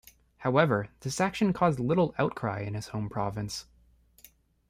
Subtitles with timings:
[0.37, 3.67] However, this action caused little outcry in his home province.